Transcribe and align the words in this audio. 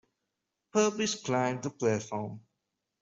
Purvis 0.71 1.13
climbed 1.13 1.61
the 1.61 1.69
platform. 1.69 2.39